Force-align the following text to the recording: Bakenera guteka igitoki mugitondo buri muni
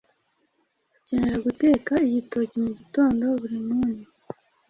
Bakenera 0.91 1.37
guteka 1.45 1.93
igitoki 2.07 2.57
mugitondo 2.63 3.25
buri 3.39 3.57
muni 3.67 4.03